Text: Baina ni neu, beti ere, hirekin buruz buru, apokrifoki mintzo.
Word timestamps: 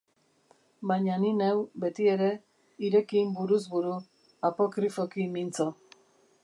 Baina 0.91 1.17
ni 1.23 1.33
neu, 1.41 1.59
beti 1.83 2.07
ere, 2.13 2.31
hirekin 2.87 3.37
buruz 3.37 3.61
buru, 3.75 3.95
apokrifoki 4.53 5.29
mintzo. 5.37 5.71